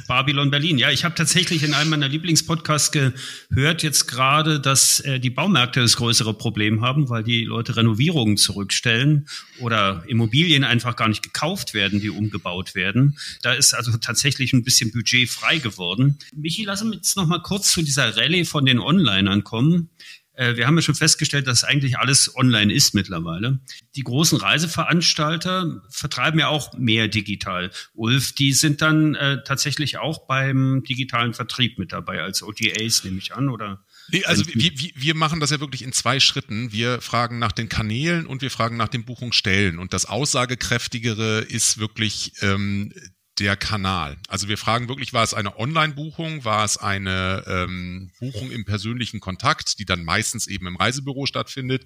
[0.09, 0.79] Babylon Berlin.
[0.79, 5.83] Ja, ich habe tatsächlich in einem meiner Lieblingspodcasts gehört jetzt gerade, dass äh, die Baumärkte
[5.83, 9.29] das größere Problem haben, weil die Leute Renovierungen zurückstellen
[9.61, 13.18] oder Immobilien einfach gar nicht gekauft werden, die umgebaut werden.
[13.42, 16.16] Da ist also tatsächlich ein bisschen Budget frei geworden.
[16.35, 19.90] Michi, lass uns jetzt noch mal kurz zu dieser Rallye von den Onlinern kommen.
[20.38, 23.59] Äh, wir haben ja schon festgestellt, dass eigentlich alles online ist mittlerweile.
[23.96, 27.72] Die großen Reiseveranstalter vertreiben ja auch mehr digital.
[27.94, 33.18] Ulf, die sind dann äh, tatsächlich auch beim digitalen Vertrieb mit dabei, als OTAs nehme
[33.18, 33.85] ich an, oder?
[34.11, 36.72] Nee, also, also wir, wir machen das ja wirklich in zwei Schritten.
[36.72, 39.81] Wir fragen nach den Kanälen und wir fragen nach den Buchungsstellen.
[39.81, 42.92] Und das Aussagekräftigere ist wirklich ähm,
[43.38, 44.16] der Kanal.
[44.29, 49.20] Also wir fragen wirklich, war es eine Online-Buchung, war es eine ähm, Buchung im persönlichen
[49.20, 51.85] Kontakt, die dann meistens eben im Reisebüro stattfindet,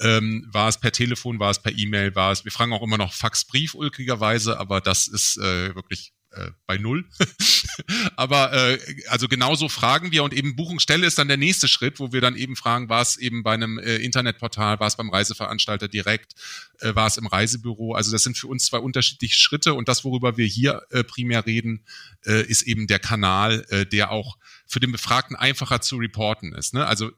[0.00, 2.98] ähm, war es per Telefon, war es per E-Mail, war es, wir fragen auch immer
[2.98, 7.08] noch Faxbrief ulkigerweise, aber das ist äh, wirklich äh, bei null.
[8.16, 12.12] Aber äh, also genauso fragen wir und eben Buchungsstelle ist dann der nächste Schritt, wo
[12.12, 15.88] wir dann eben fragen, war es eben bei einem äh, Internetportal, war es beim Reiseveranstalter
[15.88, 16.34] direkt,
[16.80, 17.94] äh, war es im Reisebüro.
[17.94, 21.46] Also das sind für uns zwei unterschiedliche Schritte und das, worüber wir hier äh, primär
[21.46, 21.84] reden,
[22.26, 26.74] äh, ist eben der Kanal, äh, der auch für den Befragten einfacher zu reporten ist.
[26.74, 26.86] Ne?
[26.86, 27.10] Also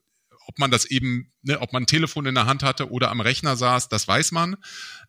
[0.51, 3.21] ob man das eben, ne, ob man ein Telefon in der Hand hatte oder am
[3.21, 4.57] Rechner saß, das weiß man.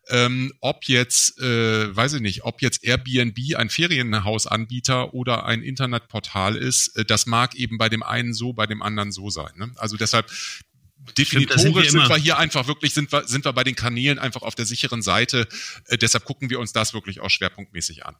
[0.08, 6.54] Ähm, ob jetzt, äh, weiß ich nicht, ob jetzt Airbnb ein Ferienhausanbieter oder ein Internetportal
[6.54, 9.50] ist, äh, das mag eben bei dem einen so, bei dem anderen so sein.
[9.56, 9.72] Ne?
[9.74, 10.30] Also deshalb
[11.18, 14.20] definitorisch sind, wir, sind wir, hier einfach wirklich, sind wir, sind wir bei den Kanälen
[14.20, 15.48] einfach auf der sicheren Seite.
[15.86, 18.14] Äh, deshalb gucken wir uns das wirklich auch schwerpunktmäßig an.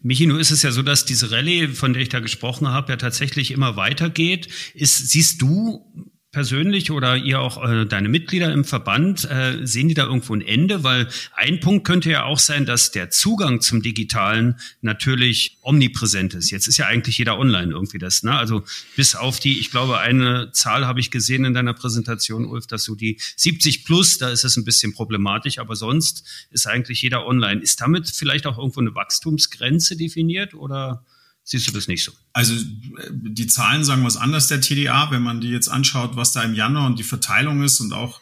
[0.00, 2.90] Michi, nun ist es ja so, dass diese Rallye, von der ich da gesprochen habe,
[2.90, 4.48] ja tatsächlich immer weitergeht.
[4.74, 9.94] Ist, siehst du persönlich oder ihr auch äh, deine Mitglieder im Verband, äh, sehen die
[9.94, 10.82] da irgendwo ein Ende?
[10.82, 16.50] Weil ein Punkt könnte ja auch sein, dass der Zugang zum Digitalen natürlich omnipräsent ist.
[16.50, 18.22] Jetzt ist ja eigentlich jeder online irgendwie das.
[18.22, 18.34] Ne?
[18.34, 18.64] Also
[18.96, 22.84] bis auf die, ich glaube, eine Zahl habe ich gesehen in deiner Präsentation, Ulf, dass
[22.84, 27.26] du die 70 plus, da ist es ein bisschen problematisch, aber sonst ist eigentlich jeder
[27.26, 27.60] online.
[27.60, 31.04] Ist damit vielleicht auch irgendwo eine Wachstumsgrenze definiert oder?
[31.44, 32.12] Siehst du das nicht so?
[32.32, 32.54] Also
[33.10, 36.54] die Zahlen sagen was anderes der TDA, wenn man die jetzt anschaut, was da im
[36.54, 38.20] Januar und die Verteilung ist und auch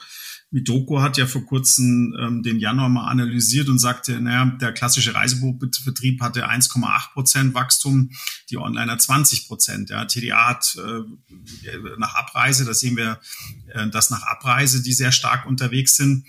[0.53, 5.15] Midoko hat ja vor kurzem ähm, den Januar mal analysiert und sagte, naja, der klassische
[5.15, 8.11] Reisebuchbetrieb hatte 1,8 Prozent Wachstum,
[8.51, 9.91] die Onliner 20 Prozent.
[9.91, 10.07] Ja.
[10.07, 13.21] TDA hat äh, nach Abreise, da sehen wir,
[13.69, 16.27] äh, dass nach Abreise die sehr stark unterwegs sind.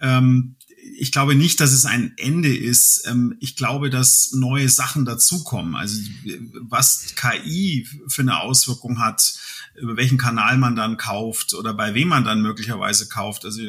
[0.00, 0.56] Ähm,
[1.00, 3.04] ich glaube nicht, dass es ein Ende ist.
[3.06, 5.74] Ähm, ich glaube, dass neue Sachen dazukommen.
[5.74, 5.98] Also
[6.60, 9.34] was KI für eine Auswirkung hat,
[9.76, 13.46] über welchen Kanal man dann kauft oder bei wem man dann möglicherweise kauft.
[13.46, 13.62] Also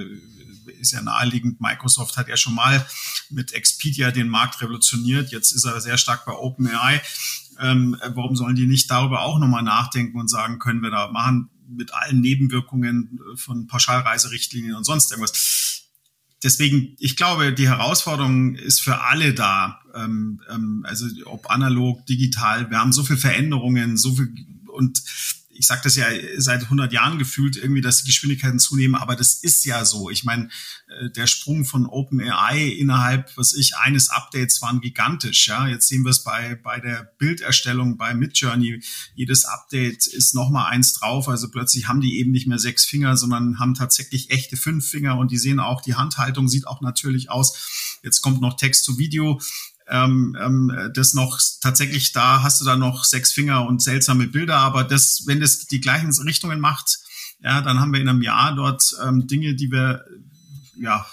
[0.81, 1.61] ist ja naheliegend.
[1.61, 2.85] Microsoft hat ja schon mal
[3.29, 5.31] mit Expedia den Markt revolutioniert.
[5.31, 7.01] Jetzt ist er sehr stark bei OpenAI.
[7.61, 11.49] Ähm, warum sollen die nicht darüber auch nochmal nachdenken und sagen, können wir da machen
[11.69, 15.70] mit allen Nebenwirkungen von Pauschalreiserichtlinien und sonst irgendwas?
[16.43, 19.79] Deswegen, ich glaube, die Herausforderung ist für alle da.
[19.93, 24.33] Ähm, ähm, also ob analog, digital, wir haben so viel Veränderungen, so viel
[24.67, 25.01] und
[25.61, 29.35] ich sage das ja seit 100 Jahren gefühlt irgendwie, dass die Geschwindigkeiten zunehmen, aber das
[29.35, 30.09] ist ja so.
[30.09, 30.49] Ich meine,
[30.87, 35.47] äh, der Sprung von OpenAI innerhalb, was ich, eines Updates waren gigantisch.
[35.47, 38.81] Ja, jetzt sehen wir es bei bei der Bilderstellung bei Midjourney.
[39.13, 41.29] Jedes Update ist noch mal eins drauf.
[41.29, 45.19] Also plötzlich haben die eben nicht mehr sechs Finger, sondern haben tatsächlich echte fünf Finger
[45.19, 47.99] und die sehen auch die Handhaltung sieht auch natürlich aus.
[48.01, 49.39] Jetzt kommt noch Text zu Video
[49.91, 54.57] ähm, ähm, das noch tatsächlich da hast du da noch sechs Finger und seltsame Bilder,
[54.57, 56.99] aber das, wenn das die gleichen Richtungen macht,
[57.43, 60.05] ja, dann haben wir in einem Jahr dort ähm, Dinge, die wir
[60.79, 61.05] ja,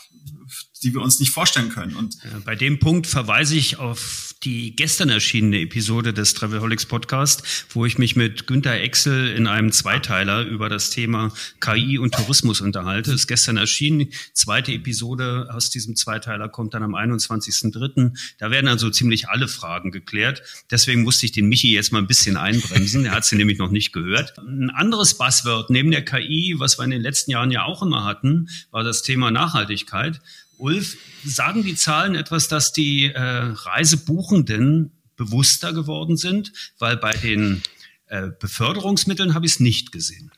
[0.82, 1.96] die wir uns nicht vorstellen können.
[1.96, 7.85] Und bei dem Punkt verweise ich auf die gestern erschienene Episode des Travelholics Podcast, wo
[7.85, 13.12] ich mich mit Günter Exel in einem Zweiteiler über das Thema KI und Tourismus unterhalte.
[13.12, 14.09] Ist gestern erschienen.
[14.33, 18.16] Zweite Episode aus diesem Zweiteiler kommt dann am 21.03.
[18.38, 20.42] Da werden also ziemlich alle Fragen geklärt.
[20.70, 23.05] Deswegen musste ich den Michi jetzt mal ein bisschen einbremsen.
[23.07, 24.38] Er hat sie nämlich noch nicht gehört.
[24.38, 28.05] Ein anderes Buzzword neben der KI, was wir in den letzten Jahren ja auch immer
[28.05, 30.20] hatten, war das Thema Nachhaltigkeit.
[30.58, 36.52] Ulf, sagen die Zahlen etwas, dass die äh, Reisebuchenden bewusster geworden sind?
[36.78, 37.62] Weil bei den
[38.06, 40.30] äh, Beförderungsmitteln habe ich es nicht gesehen.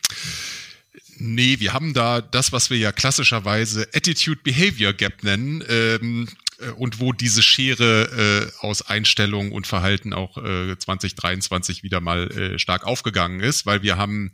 [1.19, 5.63] Nee, wir haben da das, was wir ja klassischerweise Attitude Behavior Gap nennen.
[5.69, 12.01] Ähm, äh, und wo diese Schere äh, aus Einstellung und Verhalten auch äh, 2023 wieder
[12.01, 14.33] mal äh, stark aufgegangen ist, weil wir haben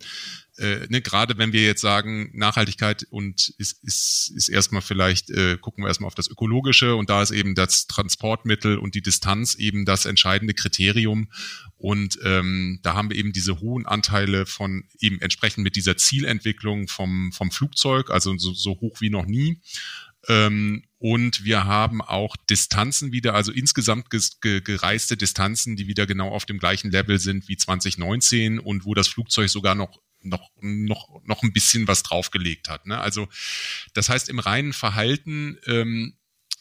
[0.59, 5.59] äh, ne, gerade wenn wir jetzt sagen, Nachhaltigkeit und ist, ist, ist erstmal vielleicht, äh,
[5.59, 9.55] gucken wir erstmal auf das Ökologische und da ist eben das Transportmittel und die Distanz
[9.55, 11.29] eben das entscheidende Kriterium.
[11.77, 16.89] Und ähm, da haben wir eben diese hohen Anteile von eben entsprechend mit dieser Zielentwicklung
[16.89, 19.61] vom, vom Flugzeug, also so, so hoch wie noch nie.
[20.29, 24.07] Ähm, und wir haben auch Distanzen wieder, also insgesamt
[24.41, 29.09] gereiste Distanzen, die wieder genau auf dem gleichen Level sind wie 2019 und wo das
[29.09, 32.87] Flugzeug sogar noch noch, noch, noch ein bisschen was draufgelegt hat.
[32.87, 32.99] Ne?
[32.99, 33.29] Also
[33.95, 36.17] das heißt, im reinen Verhalten ähm,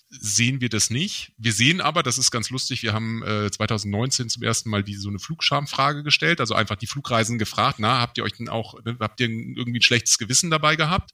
[0.10, 1.34] sehen wir das nicht.
[1.38, 4.96] Wir sehen aber, das ist ganz lustig, wir haben äh, 2019 zum ersten Mal die
[4.96, 8.76] so eine Flugschamfrage gestellt, also einfach die Flugreisen gefragt, na, habt ihr euch denn auch,
[8.86, 11.12] ne, habt ihr irgendwie ein schlechtes Gewissen dabei gehabt?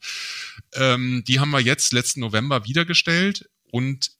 [0.73, 4.11] Ähm, die haben wir jetzt letzten November wieder gestellt und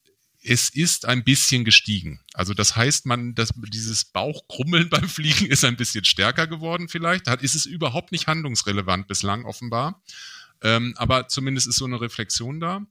[0.44, 2.20] es ist ein bisschen gestiegen.
[2.34, 7.28] Also das heißt, man, dass dieses Bauchkrummeln beim Fliegen ist ein bisschen stärker geworden vielleicht.
[7.28, 10.02] Da ist es überhaupt nicht handlungsrelevant bislang offenbar.
[10.64, 12.82] Ähm, aber zumindest ist so eine Reflexion da.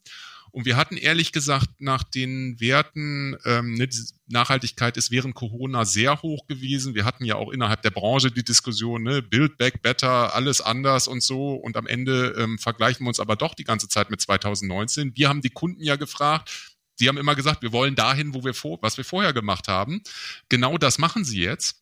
[0.52, 3.88] Und wir hatten ehrlich gesagt nach den Werten, ähm, ne,
[4.26, 6.94] Nachhaltigkeit ist während Corona sehr hoch gewesen.
[6.94, 11.08] Wir hatten ja auch innerhalb der Branche die Diskussion, ne, Build Back Better, alles anders
[11.08, 11.54] und so.
[11.54, 15.16] Und am Ende ähm, vergleichen wir uns aber doch die ganze Zeit mit 2019.
[15.16, 16.50] Wir haben die Kunden ja gefragt,
[16.96, 20.02] Sie haben immer gesagt, wir wollen dahin, wo wir vor, was wir vorher gemacht haben.
[20.50, 21.80] Genau das machen Sie jetzt.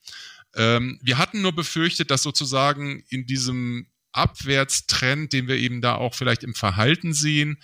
[0.54, 6.14] Ähm, wir hatten nur befürchtet, dass sozusagen in diesem Abwärtstrend, den wir eben da auch
[6.14, 7.59] vielleicht im Verhalten sehen,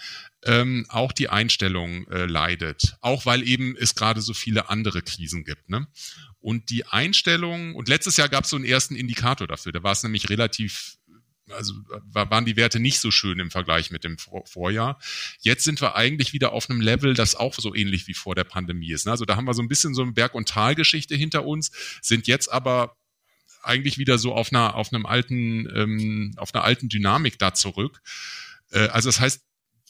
[0.44, 2.96] ähm, auch die Einstellung äh, leidet.
[3.00, 5.68] Auch weil eben es gerade so viele andere Krisen gibt.
[5.70, 5.86] Ne?
[6.40, 9.92] Und die Einstellung, und letztes Jahr gab es so einen ersten Indikator dafür, da war
[9.92, 10.98] es nämlich relativ
[11.50, 11.74] also
[12.06, 14.98] waren die Werte nicht so schön im Vergleich mit dem Vorjahr.
[15.40, 18.44] Jetzt sind wir eigentlich wieder auf einem Level, das auch so ähnlich wie vor der
[18.44, 19.04] Pandemie ist.
[19.04, 19.12] Ne?
[19.12, 22.26] Also da haben wir so ein bisschen so eine Berg- und Talgeschichte hinter uns, sind
[22.26, 22.96] jetzt aber
[23.62, 28.00] eigentlich wieder so auf einer, auf einem alten, ähm, auf einer alten Dynamik da zurück.
[28.70, 29.42] Äh, also das heißt,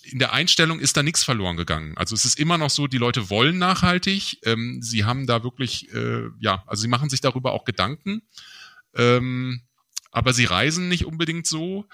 [0.05, 1.97] in der Einstellung ist da nichts verloren gegangen.
[1.97, 4.39] Also es ist immer noch so, die Leute wollen nachhaltig.
[4.45, 8.23] Ähm, sie haben da wirklich, äh, ja, also sie machen sich darüber auch Gedanken.
[8.95, 9.63] Ähm,
[10.11, 11.87] aber sie reisen nicht unbedingt so.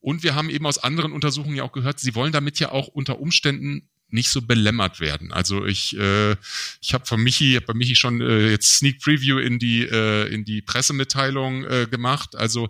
[0.00, 2.88] Und wir haben eben aus anderen Untersuchungen ja auch gehört, sie wollen damit ja auch
[2.88, 5.32] unter Umständen nicht so belämmert werden.
[5.32, 6.36] Also ich, äh,
[6.80, 10.32] ich habe von Michi, hab bei Michi schon äh, jetzt Sneak Preview in die äh,
[10.32, 12.36] in die Pressemitteilung äh, gemacht.
[12.36, 12.68] Also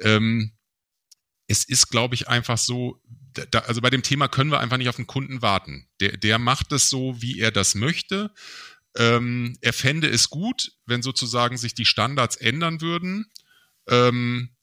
[0.00, 0.52] ähm,
[1.48, 3.00] es ist, glaube ich, einfach so.
[3.50, 5.88] Da, also bei dem Thema können wir einfach nicht auf den Kunden warten.
[6.00, 8.32] Der, der macht es so, wie er das möchte.
[8.96, 13.26] Ähm, er fände es gut, wenn sozusagen sich die Standards ändern würden.
[13.88, 14.56] Ähm,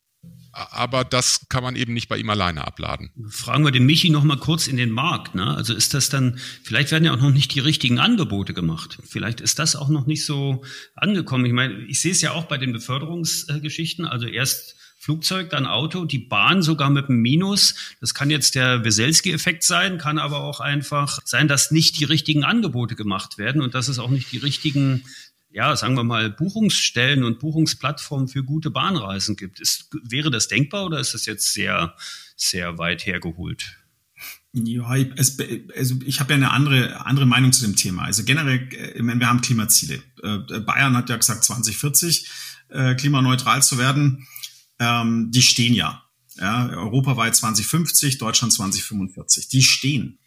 [0.52, 3.12] aber das kann man eben nicht bei ihm alleine abladen.
[3.30, 5.36] Fragen wir den Michi noch mal kurz in den Markt.
[5.36, 5.56] Ne?
[5.56, 9.00] Also ist das dann, vielleicht werden ja auch noch nicht die richtigen Angebote gemacht.
[9.04, 10.64] Vielleicht ist das auch noch nicht so
[10.96, 11.46] angekommen.
[11.46, 14.06] Ich meine, ich sehe es ja auch bei den Beförderungsgeschichten.
[14.06, 17.76] Also erst Flugzeug, dann Auto, die Bahn sogar mit einem Minus.
[18.00, 22.46] Das kann jetzt der Weselski-Effekt sein, kann aber auch einfach sein, dass nicht die richtigen
[22.46, 25.04] Angebote gemacht werden und dass es auch nicht die richtigen
[25.52, 29.60] ja, sagen wir mal, Buchungsstellen und Buchungsplattformen für gute Bahnreisen gibt.
[29.60, 31.96] Ist, wäre das denkbar oder ist das jetzt sehr,
[32.36, 33.78] sehr weit hergeholt?
[34.54, 35.38] Ja, es,
[35.76, 38.04] also ich habe ja eine andere, andere Meinung zu dem Thema.
[38.04, 40.02] Also generell, äh, ich meine, wir haben Klimaziele.
[40.24, 42.30] Äh, Bayern hat ja gesagt, 2040
[42.70, 44.28] äh, klimaneutral zu werden.
[44.84, 46.04] Ähm, die stehen ja.
[46.36, 46.70] ja.
[46.70, 49.48] Europaweit 2050, Deutschland 2045.
[49.48, 50.20] Die stehen.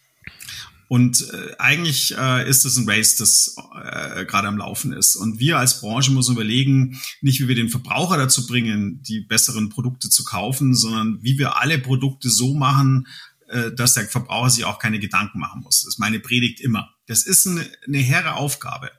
[0.89, 5.17] Und äh, eigentlich äh, ist es ein Race, das äh, gerade am Laufen ist.
[5.17, 9.69] Und wir als Branche müssen überlegen, nicht wie wir den Verbraucher dazu bringen, die besseren
[9.69, 13.05] Produkte zu kaufen, sondern wie wir alle Produkte so machen,
[13.49, 15.81] äh, dass der Verbraucher sich auch keine Gedanken machen muss.
[15.81, 16.89] Das ist meine Predigt immer.
[17.05, 18.89] Das ist eine, eine hehre Aufgabe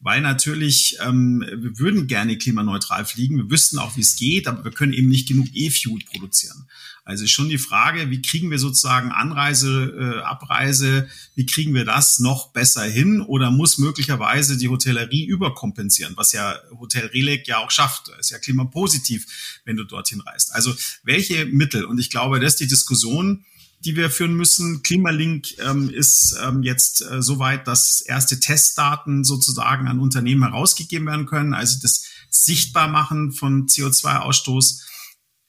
[0.00, 3.36] weil natürlich ähm, wir würden gerne klimaneutral fliegen.
[3.36, 6.66] Wir wüssten auch, wie es geht, aber wir können eben nicht genug E-Fuel produzieren.
[7.06, 12.18] Also schon die Frage, wie kriegen wir sozusagen Anreise, äh, Abreise, wie kriegen wir das
[12.18, 17.70] noch besser hin oder muss möglicherweise die Hotellerie überkompensieren, was ja Hotel Relec ja auch
[17.70, 18.08] schafft.
[18.18, 20.54] ist ja klimapositiv, wenn du dorthin reist.
[20.54, 21.84] Also welche Mittel?
[21.84, 23.44] Und ich glaube, das ist die Diskussion,
[23.84, 24.82] die wir führen müssen.
[24.82, 31.26] Klimalink ähm, ist ähm, jetzt äh, soweit, dass erste Testdaten sozusagen an Unternehmen herausgegeben werden
[31.26, 34.80] können, also das Sichtbarmachen von CO2-Ausstoß.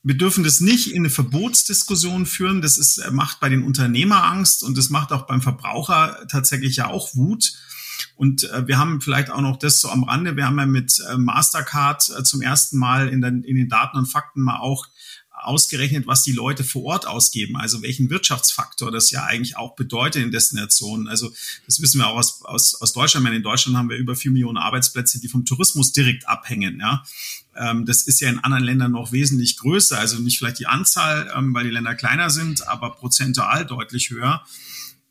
[0.03, 2.61] Wir dürfen das nicht in eine Verbotsdiskussion führen.
[2.61, 6.75] Das ist, äh, macht bei den Unternehmer Angst und das macht auch beim Verbraucher tatsächlich
[6.75, 7.53] ja auch Wut.
[8.15, 10.35] Und äh, wir haben vielleicht auch noch das so am Rande.
[10.35, 13.97] Wir haben ja mit äh, Mastercard äh, zum ersten Mal in, den, in den Daten
[13.97, 14.87] und Fakten mal auch
[15.45, 20.23] ausgerechnet, was die Leute vor Ort ausgeben, also welchen Wirtschaftsfaktor das ja eigentlich auch bedeutet
[20.23, 21.07] in Destinationen.
[21.07, 21.31] Also
[21.65, 23.27] das wissen wir auch aus, aus, aus Deutschland.
[23.27, 26.79] In Deutschland haben wir über vier Millionen Arbeitsplätze, die vom Tourismus direkt abhängen.
[26.79, 27.03] Ja.
[27.55, 29.97] Ähm, das ist ja in anderen Ländern noch wesentlich größer.
[29.97, 34.43] Also nicht vielleicht die Anzahl, ähm, weil die Länder kleiner sind, aber prozentual deutlich höher.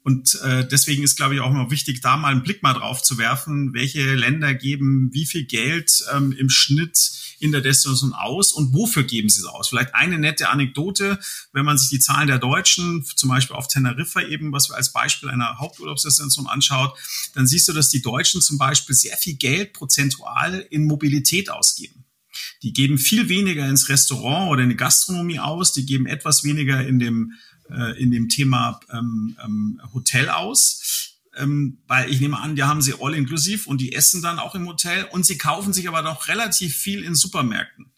[0.04, 3.02] Und äh, deswegen ist, glaube ich, auch noch wichtig, da mal einen Blick mal drauf
[3.02, 7.10] zu werfen, welche Länder geben wie viel Geld ähm, im Schnitt
[7.44, 9.68] in der Destination aus und wofür geben sie es aus?
[9.68, 11.18] Vielleicht eine nette Anekdote,
[11.52, 14.92] wenn man sich die Zahlen der Deutschen, zum Beispiel auf Teneriffa eben, was wir als
[14.92, 16.98] Beispiel einer Haupturlaubsdestination anschaut,
[17.34, 22.04] dann siehst du, dass die Deutschen zum Beispiel sehr viel Geld prozentual in Mobilität ausgeben.
[22.62, 26.84] Die geben viel weniger ins Restaurant oder in die Gastronomie aus, die geben etwas weniger
[26.84, 27.34] in dem
[27.70, 31.13] äh, in dem Thema ähm, ähm, Hotel aus.
[31.36, 34.54] Ähm, weil ich nehme an, die haben sie all inklusiv und die essen dann auch
[34.54, 37.90] im Hotel und sie kaufen sich aber noch relativ viel in Supermärkten.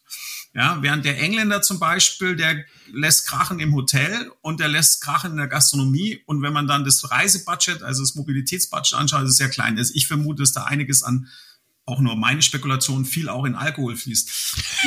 [0.53, 5.31] Ja, während der Engländer zum Beispiel, der lässt krachen im Hotel und der lässt krachen
[5.31, 6.23] in der Gastronomie.
[6.25, 9.77] Und wenn man dann das Reisebudget, also das Mobilitätsbudget anschaut, ist es sehr klein.
[9.77, 11.27] Also ich vermute, dass da einiges an
[11.85, 14.29] auch nur meine Spekulation, viel auch in Alkohol fließt.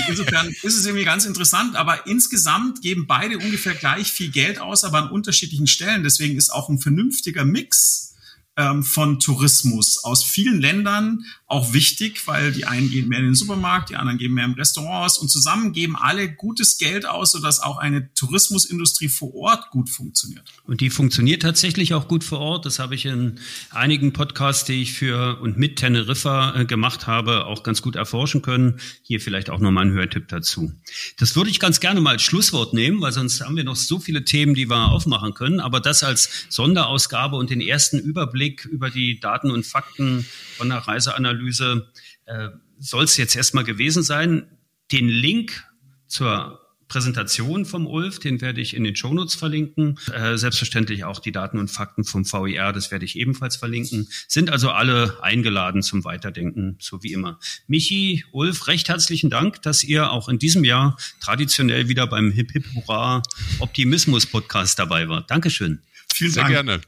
[0.09, 4.85] Insofern ist es irgendwie ganz interessant, aber insgesamt geben beide ungefähr gleich viel Geld aus,
[4.85, 6.03] aber an unterschiedlichen Stellen.
[6.03, 8.10] Deswegen ist auch ein vernünftiger Mix
[8.57, 10.05] ähm, von Tourismus.
[10.05, 14.19] Aus vielen Ländern auch wichtig, weil die einen gehen mehr in den Supermarkt, die anderen
[14.19, 19.09] gehen mehr im Restaurants und zusammen geben alle gutes Geld aus, sodass auch eine Tourismusindustrie
[19.09, 20.45] vor Ort gut funktioniert.
[20.65, 22.67] Und die funktioniert tatsächlich auch gut vor Ort.
[22.67, 23.41] Das habe ich in
[23.71, 28.43] einigen Podcasts, die ich für und mit Teneriffa äh, gemacht habe, auch ganz gut erforschen
[28.43, 28.79] können.
[29.03, 30.73] Hier vielleicht auch nochmal ein Hörtipp dazu.
[31.17, 33.99] Das würde ich ganz gerne mal als Schlusswort nehmen, weil sonst haben wir noch so
[33.99, 35.59] viele Themen, die wir aufmachen können.
[35.59, 40.25] Aber das als Sonderausgabe und den ersten Überblick über die Daten und Fakten
[40.57, 41.91] von der Reiseanalyse Analyse
[42.27, 44.47] äh, soll es jetzt erstmal gewesen sein.
[44.93, 45.65] Den Link
[46.07, 49.97] zur Präsentation vom Ulf, den werde ich in den Shownotes verlinken.
[50.13, 54.09] Äh, selbstverständlich auch die Daten und Fakten vom VIR, das werde ich ebenfalls verlinken.
[54.27, 57.39] Sind also alle eingeladen zum Weiterdenken, so wie immer.
[57.69, 62.51] Michi, Ulf, recht herzlichen Dank, dass ihr auch in diesem Jahr traditionell wieder beim Hip
[62.51, 63.23] Hip Hurra
[63.61, 65.31] Optimismus Podcast dabei wart.
[65.31, 65.81] Dankeschön.
[66.13, 66.55] Vielen Sehr Dank.
[66.55, 66.81] gerne.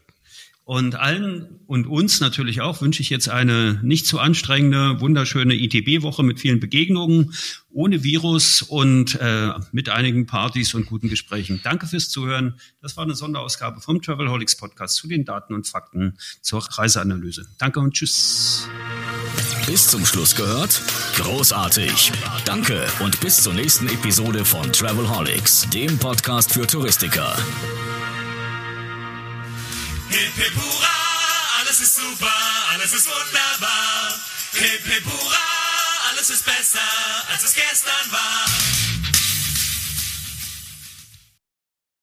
[0.65, 6.23] Und allen und uns natürlich auch wünsche ich jetzt eine nicht zu anstrengende, wunderschöne ITB-Woche
[6.23, 7.33] mit vielen Begegnungen,
[7.69, 11.59] ohne Virus und äh, mit einigen Partys und guten Gesprächen.
[11.63, 12.55] Danke fürs Zuhören.
[12.81, 17.45] Das war eine Sonderausgabe vom Travelholics Podcast zu den Daten und Fakten zur Reiseanalyse.
[17.57, 18.69] Danke und tschüss.
[19.65, 20.81] Bis zum Schluss gehört?
[21.17, 22.11] Großartig.
[22.45, 27.35] Danke und bis zur nächsten Episode von Travelholics, dem Podcast für Touristiker.
[30.13, 30.97] Hip hip hurra,
[31.59, 32.31] alles ist super,
[32.71, 34.19] alles ist wunderbar.
[34.53, 35.37] Hip hip hurra,
[36.11, 36.79] alles ist besser,
[37.31, 38.45] als es gestern war.